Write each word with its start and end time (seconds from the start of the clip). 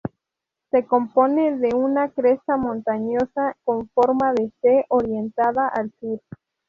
Se 0.71 0.83
compone 0.83 1.59
de 1.59 1.75
una 1.75 2.09
cresta 2.09 2.57
montañosa 2.57 3.55
con 3.63 3.87
forma 3.89 4.33
de 4.33 4.51
"C" 4.59 4.85
orientada 4.89 5.67
al 5.67 5.91
sur. 5.99 6.19